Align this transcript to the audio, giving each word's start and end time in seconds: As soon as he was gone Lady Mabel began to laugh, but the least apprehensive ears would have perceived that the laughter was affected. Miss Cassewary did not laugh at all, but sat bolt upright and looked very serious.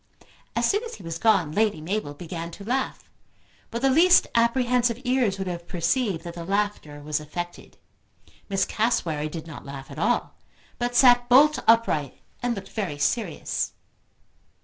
As 0.55 0.67
soon 0.67 0.83
as 0.83 0.95
he 0.95 1.03
was 1.03 1.19
gone 1.19 1.51
Lady 1.51 1.79
Mabel 1.79 2.15
began 2.15 2.49
to 2.53 2.63
laugh, 2.63 3.07
but 3.69 3.83
the 3.83 3.89
least 3.91 4.25
apprehensive 4.33 4.99
ears 5.05 5.37
would 5.37 5.45
have 5.45 5.67
perceived 5.67 6.23
that 6.23 6.33
the 6.33 6.43
laughter 6.43 7.01
was 7.03 7.19
affected. 7.19 7.77
Miss 8.49 8.65
Cassewary 8.65 9.29
did 9.29 9.45
not 9.45 9.63
laugh 9.63 9.91
at 9.91 9.99
all, 9.99 10.33
but 10.79 10.95
sat 10.95 11.29
bolt 11.29 11.59
upright 11.67 12.17
and 12.41 12.55
looked 12.55 12.69
very 12.69 12.97
serious. 12.97 13.73